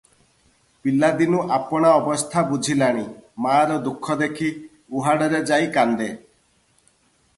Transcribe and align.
ପିଲାଦିନୁ 0.85 1.41
ଆପଣା 1.57 1.91
ଅବସ୍ଥା 1.97 2.43
ବୁଝିଲାଣି! 2.53 3.05
ମାଆର 3.47 3.77
ଦୁଃଖ 3.89 4.17
ଦେଖି 4.23 4.49
ଉହାଡ଼ରେ 5.01 5.43
ଯାଇ 5.53 5.73
କାନ୍ଦେ। 5.77 6.13